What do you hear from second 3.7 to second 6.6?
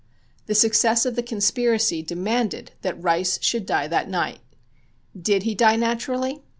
that night. Did he die naturally?